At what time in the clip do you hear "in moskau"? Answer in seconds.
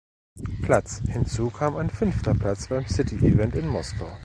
3.53-4.11